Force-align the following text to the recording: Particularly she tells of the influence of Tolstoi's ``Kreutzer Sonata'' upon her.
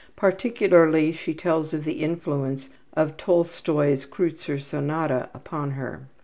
Particularly 0.15 1.11
she 1.11 1.35
tells 1.35 1.75
of 1.75 1.83
the 1.83 2.01
influence 2.01 2.71
of 2.97 3.17
Tolstoi's 3.17 4.03
``Kreutzer 4.07 4.59
Sonata'' 4.59 5.29
upon 5.31 5.69
her. 5.77 6.07